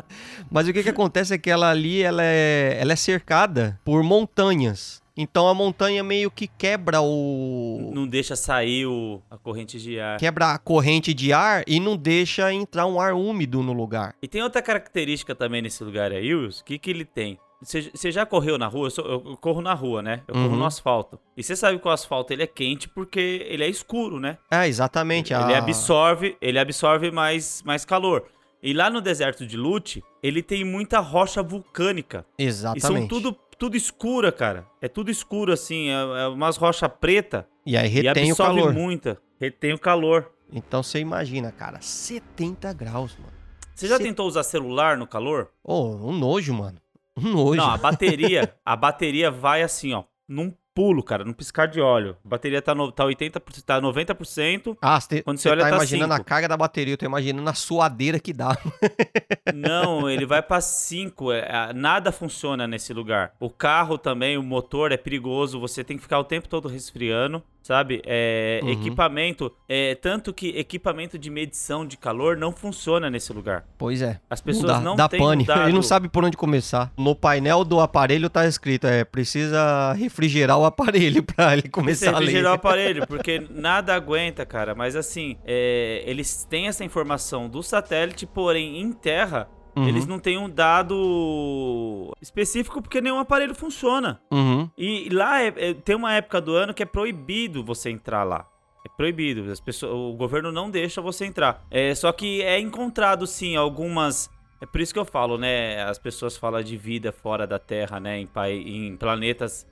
[0.51, 4.03] Mas o que que acontece é que ela ali, ela é, ela é cercada por
[4.03, 5.01] montanhas.
[5.21, 7.91] Então a montanha meio que quebra o...
[7.93, 10.17] Não deixa sair o, a corrente de ar.
[10.17, 14.15] Quebra a corrente de ar e não deixa entrar um ar úmido no lugar.
[14.23, 16.63] E tem outra característica também nesse lugar aí, Wilson.
[16.63, 17.37] O que, que ele tem?
[17.61, 18.87] Você já correu na rua?
[18.87, 20.23] Eu, sou- eu corro na rua, né?
[20.29, 20.57] Eu corro Uhum.
[20.57, 21.18] no asfalto.
[21.37, 24.38] E você sabe que o asfalto ele é quente porque ele é escuro, né?
[24.51, 25.33] É, exatamente.
[25.35, 28.25] Ele absorve, ele absorve mais, mais calor.
[28.62, 32.25] E lá no deserto de Lute, ele tem muita rocha vulcânica.
[32.38, 32.79] Exatamente.
[32.79, 34.64] E são tudo, tudo escura, cara.
[34.81, 35.92] É tudo escuro assim, é,
[36.23, 38.73] é umas rochas preta E aí e retém o absorve calor.
[38.73, 39.18] muita.
[39.40, 40.31] Retém o calor.
[40.53, 43.33] Então você imagina, cara, 70 graus, mano.
[43.75, 45.51] Você já Se- tentou usar celular no calor?
[45.62, 46.79] Ô, um nojo, mano.
[47.19, 47.57] Um nojo.
[47.61, 52.17] Não, a bateria, a bateria vai assim, ó, num pulo, cara, num piscar de óleo.
[52.25, 54.77] A bateria tá, no, tá 80%, tá 90%.
[54.81, 56.29] Ah, você Quando você olha, tá tá imaginando a cinco.
[56.29, 58.57] carga da bateria, eu tô imaginando a suadeira que dá.
[59.53, 61.31] Não, ele vai pra 5.
[61.75, 63.33] nada funciona nesse lugar.
[63.41, 65.59] O carro também, o motor é perigoso.
[65.59, 68.01] Você tem que ficar o tempo todo resfriando, sabe?
[68.07, 68.71] É, Uhum.
[68.71, 73.65] Equipamento, é, tanto que equipamento de medição de calor não funciona nesse lugar.
[73.77, 74.19] Pois é.
[74.31, 75.43] As pessoas dá, não dá têm pane.
[75.43, 75.63] mudado.
[75.65, 76.91] Ele não sabe por onde começar.
[76.97, 82.13] No painel do aparelho tá escrito, é, precisa refrigerar o aparelho pra ele começar a
[82.13, 82.21] ler.
[82.21, 84.75] refrigerar o aparelho, porque nada aguenta, cara.
[84.75, 89.47] Mas assim, é, eles têm essa informação do satélite, porém em terra,
[89.79, 94.21] Uhum, eles não têm um dado específico porque nenhum aparelho funciona.
[94.31, 94.69] uhum.
[94.77, 98.47] E lá é- é- tem uma época do ano que é proibido você entrar lá.
[98.85, 99.51] É proibido.
[99.51, 101.64] As pessoas, o governo não deixa você entrar.
[101.71, 104.31] É, só que é encontrado, sim, algumas.
[104.61, 105.83] É por isso que eu falo, né?
[105.85, 108.19] As pessoas falam de vida fora da Terra, né?
[108.21, 108.29] Em,
[108.67, 109.67] em planetas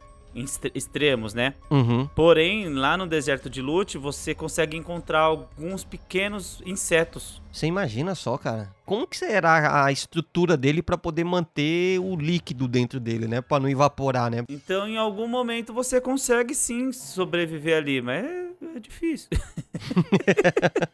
[0.74, 1.54] extremos, né?
[1.70, 2.06] Uhum.
[2.14, 7.40] Porém, lá no deserto de Lute, você consegue encontrar alguns pequenos insetos.
[7.52, 8.74] Você imagina só, cara.
[8.84, 13.40] Como que será a estrutura dele pra poder manter o líquido dentro dele, né?
[13.40, 14.44] Pra não evaporar, né?
[14.48, 19.28] Então, em algum momento, você consegue sim sobreviver ali, mas é, é difícil.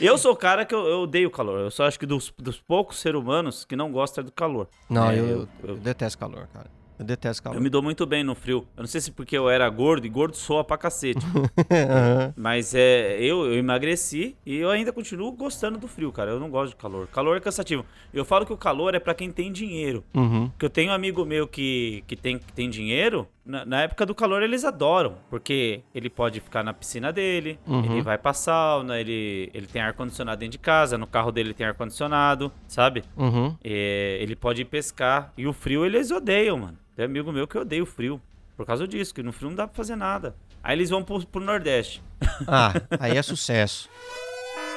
[0.00, 1.60] eu sou o cara que eu, eu odeio calor.
[1.60, 4.68] Eu só acho que dos, dos poucos seres humanos que não gostam do calor.
[4.90, 6.68] Não, É, eu, eu- eu eu- detesto calor, cara.
[6.98, 7.56] Eu detesto calor.
[7.56, 8.66] Eu me dou muito bem no frio.
[8.76, 11.24] Eu não sei se porque eu era gordo e gordo soa pra cacete.
[11.70, 12.34] Aham.
[12.36, 16.30] Mas é, eu, eu emagreci e eu ainda continuo gostando do frio, cara.
[16.32, 17.06] Eu não gosto de calor.
[17.08, 17.84] Calor é cansativo.
[18.12, 20.02] Eu falo que o calor é pra quem tem dinheiro.
[20.14, 20.48] Uhum.
[20.48, 24.04] Porque eu tenho um amigo meu que, que, tem, que tem dinheiro, na, na época
[24.06, 25.16] do calor eles adoram.
[25.30, 27.84] Porque ele pode ficar na piscina dele, Uhum.
[27.84, 31.66] ele vai pra sauna, ele, ele tem ar-condicionado dentro de casa, no carro dele tem
[31.66, 33.02] ar-condicionado, sabe?
[33.16, 33.56] Uhum.
[33.64, 35.32] É, ele pode ir pescar.
[35.36, 36.78] E o frio eles odeiam, mano.
[36.94, 38.20] Tem amigo meu que odeia o frio.
[38.56, 40.34] Por causa disso, que no frio não dá pra fazer nada.
[40.62, 42.02] Aí eles vão pro, pro Nordeste.
[42.46, 43.88] Ah, aí é sucesso.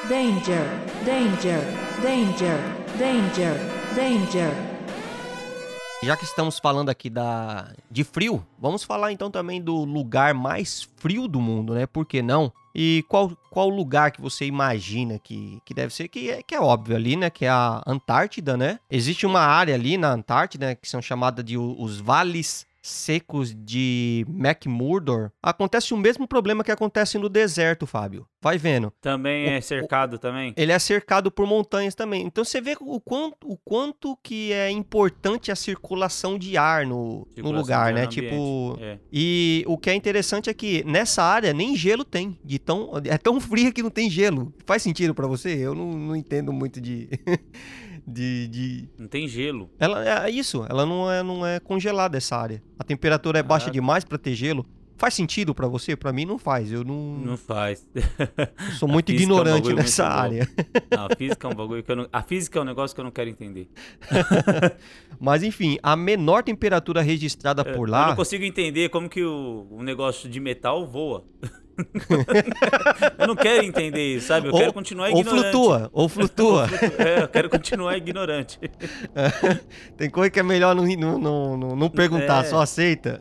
[0.10, 0.66] Danger,
[1.06, 1.60] danger,
[2.02, 2.58] danger,
[2.98, 3.54] danger,
[3.96, 4.71] danger.
[6.04, 10.90] Já que estamos falando aqui da de frio, vamos falar então também do lugar mais
[10.98, 11.86] frio do mundo, né?
[11.86, 12.52] Por que não?
[12.74, 16.08] E qual, qual lugar que você imagina que, que deve ser?
[16.08, 17.30] Que é, que é óbvio ali, né?
[17.30, 18.80] Que é a Antártida, né?
[18.90, 24.26] Existe uma área ali na Antártida né, que são chamadas de os vales secos de
[24.28, 25.32] McMurdo.
[25.42, 28.26] Acontece o mesmo problema que acontece no deserto, Fábio.
[28.42, 28.92] Vai vendo.
[29.00, 30.54] Também O- é cercado também.
[30.58, 32.24] Ele é cercado por montanhas também.
[32.26, 37.28] Então você vê o quanto, o quanto que é importante a circulação de ar no,
[37.38, 38.04] no lugar, né?
[38.04, 38.78] no Tipo.
[38.80, 38.98] É.
[39.12, 42.38] E o que é interessante é que nessa área nem gelo tem.
[42.44, 44.54] De tão, é tão fria que não tem gelo.
[44.66, 45.50] Faz sentido pra você?
[45.56, 47.10] Eu não, não entendo muito de.
[48.08, 49.70] de, de- Não tem gelo.
[49.80, 52.62] Ela é isso, ela não é, não é congelada essa área.
[52.80, 53.74] A temperatura é baixa Caraca.
[53.74, 54.66] demais pra ter gelo.
[54.98, 55.96] Faz sentido pra você?
[55.96, 56.72] Pra mim não faz.
[56.72, 57.88] Eu não, Não faz.
[57.96, 58.04] eu
[58.78, 60.50] sou muito física é um ignorante nessa muito área.
[60.96, 62.08] Não, a física é um bagulho que eu não...
[62.14, 63.68] A física é um negócio que eu não quero entender.
[65.20, 68.08] Mas enfim, a menor temperatura registrada por É, Eu lá.
[68.10, 71.26] não consigo entender como que o, o negócio de metal voa.
[73.18, 74.48] Eu não quero entender isso, sabe?
[74.48, 75.52] Eu Ou- quero continuar Ou ignorante.
[75.52, 76.68] flutua, ou flutua.
[76.98, 78.60] É, eu quero continuar ignorante.
[79.98, 82.48] Tem coisa que é melhor não, não, não, não- não perguntar, É.
[82.48, 83.20] só aceita.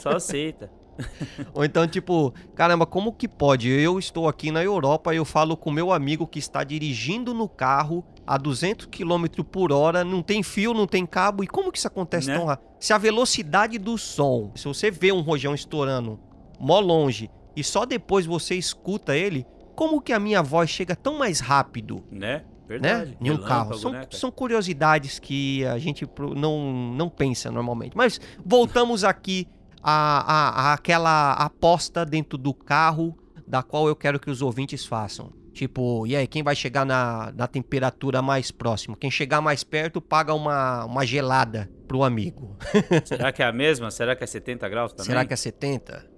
[0.00, 0.70] Só aceita.
[1.54, 3.70] Ou então, tipo, caramba, como que pode?
[3.70, 7.48] Eu estou aqui na Europa e eu falo com meu amigo que está dirigindo no
[7.48, 11.78] carro a 200 km por hora, não tem fio, não tem cabo, e como que
[11.78, 12.36] isso acontece Né?
[12.36, 12.68] tão rápido?
[12.78, 16.20] Se a velocidade do som, se você vê um rojão estourando
[16.58, 21.18] mó longe e só depois você escuta ele, como que a minha voz chega tão
[21.18, 22.04] mais rápido?
[22.10, 22.18] Né?
[22.18, 22.44] né?
[22.68, 23.16] Verdade.
[23.20, 23.74] Em um carro.
[23.74, 27.96] São, né, são curiosidades que a gente não, não pensa normalmente.
[27.96, 29.48] Mas voltamos aqui
[29.82, 35.32] àquela aposta dentro do carro da qual eu quero que os ouvintes façam.
[35.52, 38.96] Tipo, e aí, quem vai chegar na, na temperatura mais próxima?
[38.96, 42.56] Quem chegar mais perto paga uma, uma gelada pro amigo.
[43.04, 43.90] Será que é a mesma?
[43.90, 45.06] Será que é 70 graus também?
[45.06, 46.09] Será que é 70?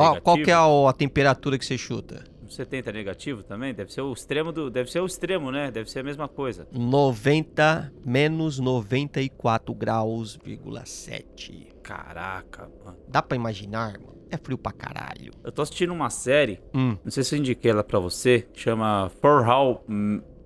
[0.00, 2.24] Qual, qual que é a, a temperatura que você chuta?
[2.48, 3.74] 70 é negativo também?
[3.74, 4.70] Deve ser o extremo do.
[4.70, 5.70] Deve ser o extremo, né?
[5.70, 6.66] Deve ser a mesma coisa.
[6.72, 11.68] 90 menos 94 graus, vírgula 7.
[11.82, 12.98] Caraca, mano.
[13.08, 14.16] Dá pra imaginar, mano?
[14.30, 15.32] É frio pra caralho.
[15.44, 16.96] Eu tô assistindo uma série, Hum.
[17.04, 19.84] não sei se eu indiquei ela pra você, chama For How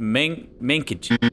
[0.02, 0.48] Man.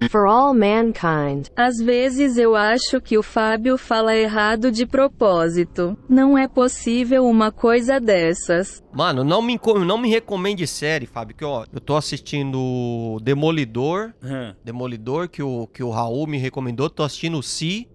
[0.10, 1.48] For all mankind.
[1.56, 5.98] Às vezes eu acho que o Fábio fala errado de propósito.
[6.10, 8.84] Não é possível uma coisa dessas.
[8.94, 14.54] Mano, não me, não me recomende série, Fábio, que ó, eu tô assistindo Demolidor, Hum,
[14.66, 17.88] Demolidor que o, que o Raul me recomendou, tô assistindo Si,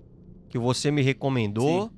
[0.48, 1.90] que você me recomendou.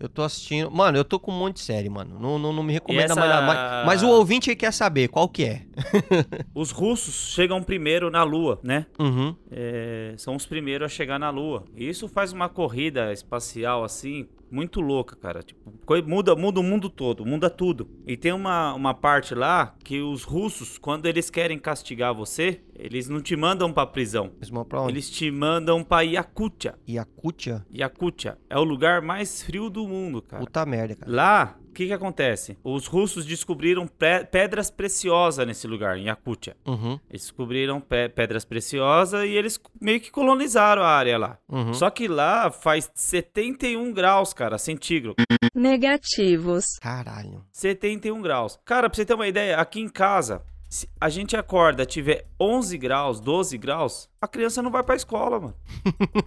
[0.00, 0.70] Eu tô assistindo.
[0.70, 2.18] Mano, eu tô com um monte de série, mano.
[2.20, 3.46] Não, não, não me recomenda essa- mais nada.
[3.46, 5.62] Mas, mas o ouvinte aí quer saber qual que é.
[6.54, 8.86] Os russos chegam primeiro na Lua, né?
[8.98, 9.34] Uhum.
[9.50, 11.64] É, são os primeiros a chegar na Lua.
[11.76, 15.42] E isso faz uma corrida espacial assim muito louca, cara.
[15.42, 15.72] Tipo,
[16.06, 17.88] muda, muda o mundo todo, muda tudo.
[18.06, 23.08] E tem uma, uma parte lá que os russos, quando eles querem castigar você, eles
[23.08, 24.32] não te mandam pra prisão.
[24.38, 24.92] Mesmo pra onde?
[24.92, 26.74] Eles te mandam pra Yakutia.
[26.88, 27.66] Yakutia?
[27.74, 30.44] Yakutia é o lugar mais frio do mundo, cara.
[30.44, 31.10] Puta merda, cara.
[31.10, 32.58] Lá, que que acontece?
[32.64, 36.56] Os russos descobriram pe- pedras preciosas nesse lugar, em Yakutia.
[36.66, 36.98] Uhum.
[37.08, 41.38] Eles descobriram pe- pedras preciosas e eles meio que colonizaram a área lá.
[41.48, 41.72] Uhum.
[41.72, 45.14] Só que lá faz 71 graus, cara, centígrado.
[45.54, 46.64] Negativos.
[46.80, 47.44] Caralho.
[47.52, 48.58] 71 graus.
[48.64, 52.76] Cara, pra você ter uma ideia, aqui em casa, se a gente acorda, tiver 11
[52.78, 55.54] graus, 12 graus, a criança não vai pra escola, mano.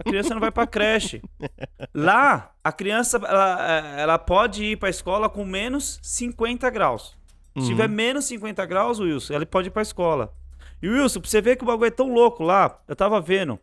[0.00, 1.22] A criança não vai pra creche.
[1.94, 7.16] Lá, a criança, ela, ela pode ir pra escola com menos 50 graus.
[7.58, 10.32] Se tiver menos 50 graus, Wilson, ela pode ir pra escola.
[10.82, 13.58] E Wilson, pra você ver que o bagulho é tão louco lá, eu tava vendo.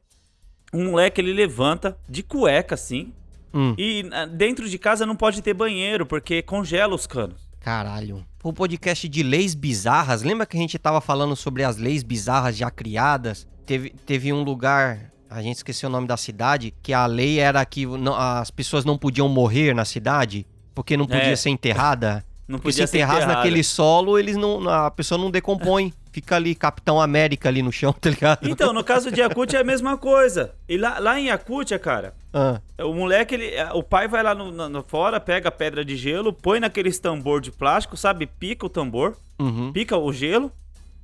[0.72, 3.14] Um moleque, ele levanta de cueca, assim,
[3.52, 3.74] Hum.
[3.80, 7.50] e ah, dentro de casa não pode ter banheiro, porque congela os canos.
[7.60, 8.24] Caralho.
[8.44, 10.22] O podcast de leis bizarras.
[10.24, 13.46] Lembra que a gente tava falando sobre as leis bizarras já criadas?
[13.66, 17.64] Teve, teve um lugar, a gente esqueceu o nome da cidade, que a lei era
[17.66, 21.36] que não- as pessoas não podiam morrer na cidade porque não podia É.
[21.36, 22.26] ser enterrada.
[22.48, 23.38] Não Porque se podia ser enterrasse enterrada.
[23.40, 25.94] naquele solo, eles não, a pessoa não decompõe.
[26.12, 28.50] Fica ali Capitão América ali no chão, tá ligado?
[28.50, 30.56] Então, no caso de Yakutia é a mesma coisa.
[30.68, 34.52] E lá, lá em Yakutia, cara, Ah, o moleque, ele, o pai vai lá no,
[34.52, 38.26] no- no fora, pega a pedra de gelo, põe naqueles tambor de plástico, sabe?
[38.26, 39.72] Pica o tambor, uhum.
[39.72, 40.52] pica o gelo.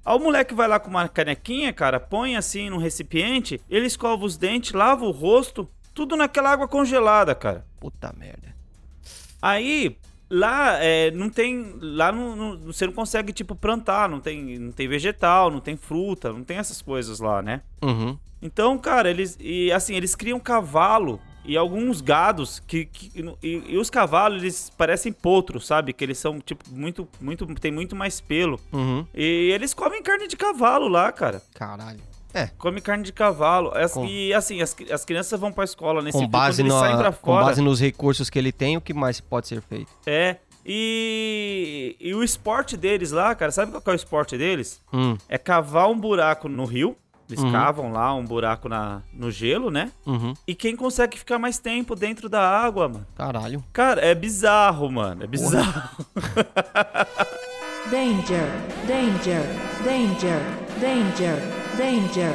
[0.04, 4.24] Aí o moleque vai lá com uma canequinha, cara, põe assim num recipiente, ele escova
[4.26, 7.66] os dentes, lava o rosto, tudo naquela água congelada, cara.
[7.80, 8.54] Puta merda.
[9.42, 9.98] Aí,
[10.38, 11.76] lá é, não tem.
[11.82, 15.76] Lá não, não- você não consegue, tipo, plantar, não tem, não tem vegetal, não tem
[15.78, 17.62] fruta, não tem essas coisas lá, né?
[17.82, 18.18] Uhum.
[18.42, 19.38] Então, cara, eles.
[19.40, 22.86] E assim, eles criam cavalo e alguns gados que.
[22.86, 25.94] que- e, e os cavalos, eles parecem potros, sabe?
[25.94, 27.08] Que eles são, tipo, muito.
[27.20, 28.60] muito tem muito mais pelo.
[28.72, 29.06] Uhum.
[29.14, 31.42] E eles comem carne de cavalo lá, cara.
[31.54, 32.00] Caralho.
[32.58, 33.72] Come carne de cavalo.
[33.76, 36.96] As- Com- E assim, as, as crianças vão pra escola nesse Com filme, base, saem
[36.96, 37.46] na, pra com fora.
[37.46, 39.92] base nos recursos que ele tem, o que mais pode ser feito?
[40.06, 40.38] É.
[40.68, 44.82] E, e o esporte deles lá, cara, sabe qual que é o esporte deles?
[44.92, 46.98] Hum, É cavar um buraco no rio.
[47.28, 47.52] Eles Uhum.
[47.52, 49.92] cavam lá um buraco na, no gelo, né?
[50.06, 50.36] uhum.
[50.48, 53.06] E quem consegue ficar mais tempo dentro da água, mano.
[53.16, 53.64] Caralho.
[53.74, 55.24] Cara, é bizarro, mano.
[55.24, 56.06] É bizarro.
[57.90, 58.48] Danger,
[58.88, 59.42] danger,
[59.84, 60.40] danger,
[60.80, 61.36] danger,
[61.78, 62.32] danger.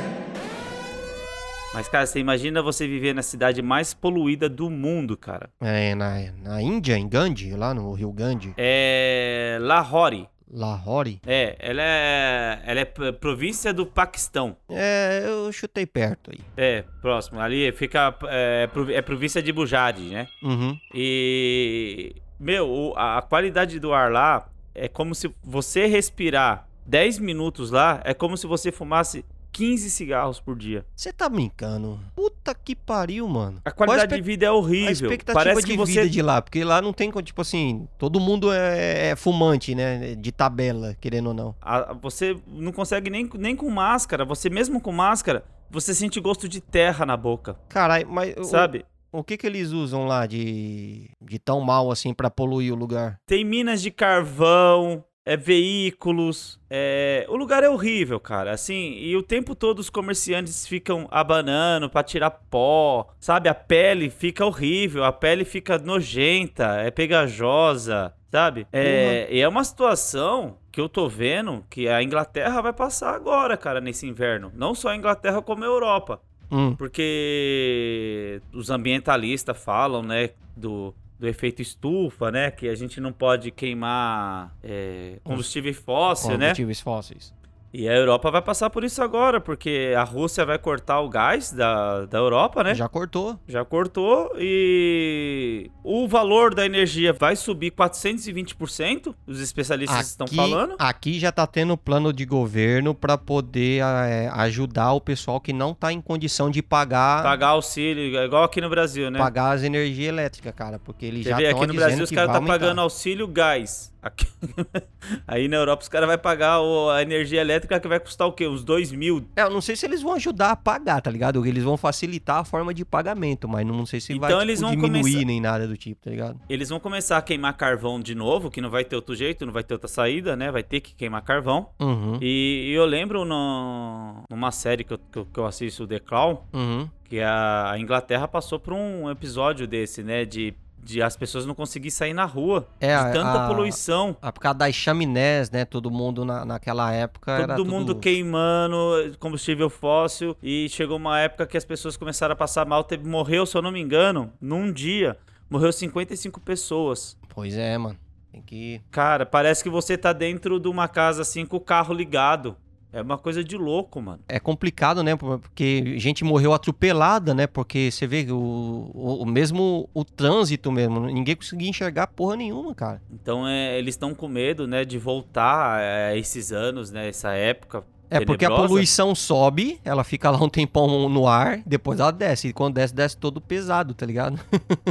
[1.73, 5.51] Mas, cara, você imagina você viver na cidade mais poluída do mundo, cara.
[5.61, 9.57] É, na, na Índia, em Gandhi, lá no Rio Gandhi, É.
[9.61, 10.29] Lahore.
[10.53, 11.21] Lahore.
[11.25, 12.61] É, ela é.
[12.67, 14.57] Ela é província do Paquistão.
[14.69, 16.41] É, eu chutei perto aí.
[16.57, 17.39] É, próximo.
[17.39, 18.13] Ali fica.
[18.25, 20.27] É, provi- é província de Bujari, né?
[20.43, 20.77] Uhum.
[20.93, 22.17] E.
[22.41, 28.13] Meu, a qualidade do ar lá é como se você respirar 10 minutos lá, é
[28.13, 30.85] como se você fumasse 15 cigarros por dia.
[30.95, 32.01] Você tá brincando?
[32.17, 33.61] Puta que pariu, mano.
[33.65, 34.91] A qualidade Qual a de vida é A horrível.
[34.93, 35.93] expectativa Parece de que você.
[35.93, 40.17] vida de lá, porque lá não tem, tipo assim, todo mundo é, é fumante, né?
[40.17, 41.55] De tabela, querendo ou não.
[41.63, 44.25] a- você não consegue nem, nem com máscara.
[44.25, 47.57] Você mesmo com máscara, você sente gosto de terra na boca.
[47.69, 48.85] Caralho, mas o- Sabe?
[49.13, 53.19] o, que que eles usam lá de, de tão mal assim pra poluir o lugar?
[53.27, 56.59] Tem minas de carvão, é veículos.
[56.69, 57.27] É...
[57.29, 58.53] O lugar é horrível, cara.
[58.53, 63.09] Assim, e o tempo todo os comerciantes ficam abanando pra tirar pó.
[63.19, 63.49] Sabe?
[63.49, 68.15] A pele fica horrível, a pele fica nojenta, é pegajosa.
[68.31, 68.67] Sabe?
[68.73, 73.57] É, e é uma situação que eu tô vendo que a Inglaterra vai passar agora,
[73.57, 74.53] cara, nesse inverno.
[74.55, 76.21] Não só a Inglaterra, como a Europa.
[76.49, 83.13] Hum, Porque os ambientalistas falam, né, do, do efeito estufa, né, que a gente não
[83.13, 86.47] pode queimar é, combustível fóssil, né?
[86.47, 87.35] combustíveis fósseis.
[87.73, 91.53] E a Europa vai passar por isso agora, porque a Rússia vai cortar o gás
[91.53, 92.75] da, da Europa, né?
[92.75, 93.39] Já cortou.
[93.47, 100.75] Já cortou e o valor da energia vai subir 420%, os especialistas estão falando.
[100.79, 105.73] Aqui já tá tendo plano de governo pra poder é, ajudar o pessoal que não
[105.73, 109.19] tá em condição de pagar Pagar auxílio, igual aqui no Brasil, né?
[109.19, 112.31] pagar as energias elétricas, cara, porque eles Você já estão aqui no Brasil os caras
[112.31, 112.59] estão aumentar.
[112.59, 113.91] pagando auxílio gás.
[114.03, 114.27] Aqui-
[115.27, 116.59] Aí na Europa os caras vão pagar
[116.95, 118.47] a energia elétrica que vai custar o quê?
[118.49, 119.27] Uns 2 mil.
[119.37, 121.45] É, eu não sei se eles vão ajudar a pagar, tá ligado?
[121.47, 124.61] Eles vão facilitar a forma de pagamento, mas não, sei se vai Então tipo, eles
[124.61, 126.41] vão diminuir começar- nem nada do tipo, tá ligado?
[126.49, 129.53] Eles vão começar a queimar carvão de novo, que não vai ter outro jeito, não
[129.53, 130.51] vai ter outra saída, né?
[130.51, 131.69] Vai ter que queimar carvão.
[131.81, 132.19] Uhum.
[132.21, 135.99] E, e eu lembro no- numa série que eu, que eu- que eu assisto, The
[135.99, 136.89] Crown, Uhum.
[137.05, 140.25] que a, a Inglaterra passou por um episódio desse, né?
[140.25, 142.67] De, de as pessoas não conseguirem sair na rua.
[142.81, 144.17] É, de tanta a- poluição.
[144.23, 145.65] Ah, Por causa das chaminés, né?
[145.65, 147.71] Todo mundo na, naquela época era Todo tudo...
[147.71, 152.83] mundo queimando combustível fóssil e chegou uma época que as pessoas começaram a passar mal.
[152.85, 155.17] Teve, morreu, se eu não me engano, num dia,
[155.49, 157.17] morreu 55 pessoas.
[157.29, 157.97] Pois é, mano.
[158.33, 158.81] Tem que...
[158.91, 162.57] Cara, parece que você tá dentro de uma casa assim com o carro ligado.
[162.93, 164.21] É uma coisa de louco, mano.
[164.29, 165.15] É complicado, né?
[165.15, 167.47] Porque gente morreu atropelada, né?
[167.47, 171.07] Porque você vê o, o, o mesmo o trânsito mesmo.
[171.07, 173.01] Ninguém conseguia enxergar porra nenhuma, cara.
[173.11, 177.85] Então é, eles estão com medo, né, de voltar a esses anos, né, essa época.
[178.11, 178.69] É porque a tenebrosa.
[178.69, 182.49] poluição sobe, ela fica lá um tempão no ar, depois ela desce.
[182.49, 184.41] E quando desce, desce todo pesado, tá ligado?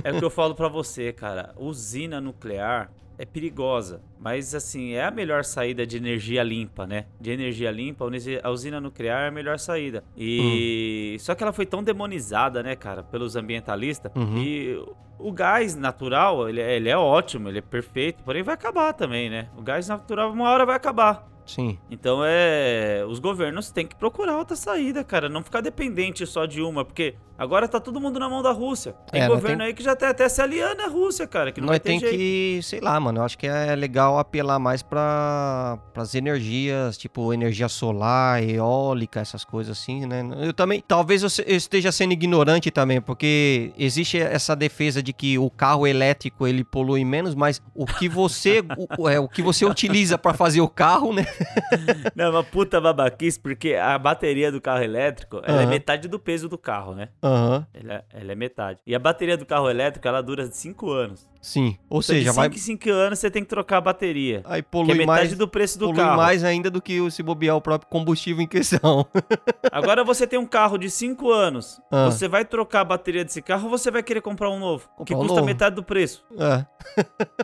[0.01, 1.53] É o que eu falo pra você, cara.
[1.57, 7.05] Usina nuclear é perigosa, mas assim, é a melhor saída de energia limpa, né?
[7.19, 8.05] De energia limpa,
[8.41, 10.05] a usina nuclear é a melhor saída.
[10.17, 14.09] E só que ela foi tão demonizada, né, cara, pelos ambientalistas.
[14.15, 14.37] Uhum.
[14.37, 14.81] E
[15.19, 19.29] o gás natural, ele, é- ele é ótimo, ele é perfeito, porém vai acabar também,
[19.29, 19.49] né?
[19.57, 21.27] O gás natural uma hora vai acabar.
[21.49, 21.77] Sim.
[21.89, 23.03] Então é.
[23.07, 25.27] Os governos têm que procurar outra saída, cara.
[25.27, 28.93] Não ficar dependente só de uma, porque agora tá todo mundo na mão da Rússia.
[29.11, 31.51] Tem É, governo tem- aí que já tá até se aliando à Rússia, cara.
[31.51, 32.15] Que não Nós tem jeito.
[32.15, 37.33] que, sei lá, mano, eu acho que é legal apelar mais para as energias, tipo
[37.33, 40.23] energia solar, eólica, essas coisas assim, né?
[40.41, 45.49] Eu também, talvez eu esteja sendo ignorante também, porque existe essa defesa de que o
[45.49, 48.61] carro elétrico ele polui menos, mas o que você,
[48.99, 51.25] o, é, o que você utiliza para fazer o carro, né?
[52.15, 55.69] Não, uma puta babaquice, porque a bateria do carro elétrico, ela é Aham.
[55.69, 57.09] metade do peso do carro, né?
[57.23, 58.79] Aham, Ela, é- ela é metade.
[58.85, 61.27] E a bateria do carro elétrico, ela dura 5 anos.
[61.41, 61.77] Sim.
[61.89, 62.45] Ou Então, seja, de vai.
[62.47, 64.41] 5 em 5 anos você tem que trocar a bateria.
[64.45, 65.37] Aí Que é polui metade mais.
[65.37, 66.17] do preço do polui carro.
[66.17, 69.05] mais ainda do que o se bobear o próprio combustível em questão.
[69.71, 71.79] Agora você tem um carro de 5 anos.
[71.91, 72.05] Ah.
[72.05, 74.87] Você vai trocar a bateria desse carro ou você vai querer comprar um novo?
[74.97, 75.45] Comprar que custa novo.
[75.45, 76.23] metade do preço.
[76.37, 76.65] é.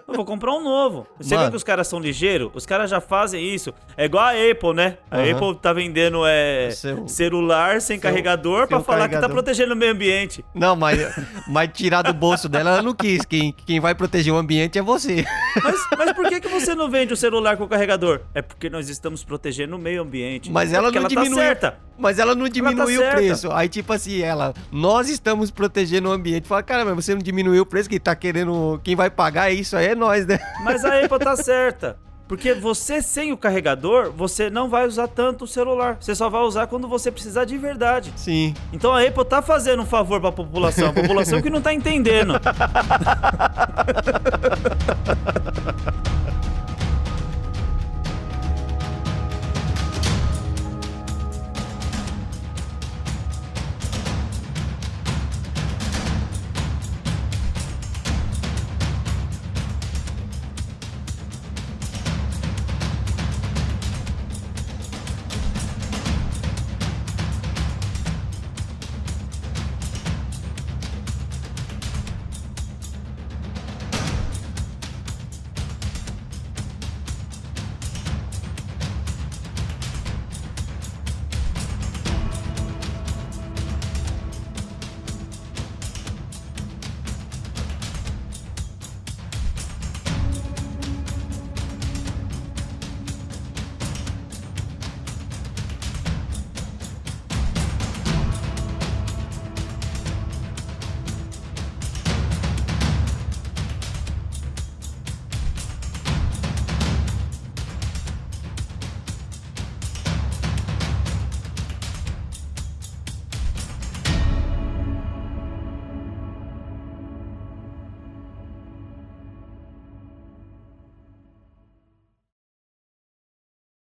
[0.08, 1.06] Eu vou comprar um novo.
[1.20, 1.46] Você Mano.
[1.48, 2.50] vê que os caras são ligeiros?
[2.54, 3.74] Os caras já fazem isso.
[3.98, 4.98] É igual a Apple, né?
[5.12, 5.32] A Aham.
[5.32, 9.36] Apple tá vendendo é, Seu- celular sem seu- carregador pra seu falar que tá carregador.
[9.44, 10.44] protegendo o meio ambiente.
[10.54, 11.00] Não, mas,
[11.48, 13.26] mas tirar do bolso dela, ela não quis.
[13.26, 15.26] Quem, quem vai proteger o ambiente é você.
[15.64, 18.22] Mas, mas por que, que você não vende o celular com carregador?
[18.34, 20.52] É porque nós estamos protegendo o meio ambiente.
[20.52, 21.36] Mas É ela não tá diminuiu.
[21.36, 21.78] certa.
[21.98, 23.16] Mas ela não diminuiu o certa.
[23.18, 23.52] preço.
[23.52, 26.48] Aí, tipo assim, ela, nós estamos protegendo o ambiente.
[26.48, 28.80] Fala, cara, mas você não diminuiu o preço, quem tá querendo.
[28.84, 30.40] Quem vai pagar isso aí é nós, né?
[30.64, 31.98] Mas a Apple tá certa.
[32.28, 35.98] Porque você sem o carregador, você não vai usar tanto o celular.
[36.00, 38.12] Você só vai usar quando você precisar de verdade.
[38.16, 38.54] Sim.
[38.74, 40.90] Então a Apple tá fazendo um favor pra população.
[40.90, 42.34] A população que não tá entendendo.